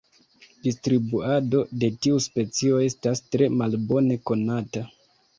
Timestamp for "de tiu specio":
1.83-2.79